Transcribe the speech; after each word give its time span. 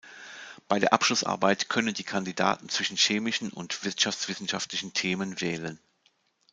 Bei 0.67 0.79
der 0.79 0.93
Abschlussarbeit 0.93 1.69
können 1.69 1.93
die 1.93 2.03
Kandidaten 2.03 2.69
zwischen 2.69 2.97
chemischen 2.97 3.51
und 3.51 3.85
wirtschaftswissenschaftlichen 3.85 4.93
Themen 4.93 5.39
wählen. 5.41 5.79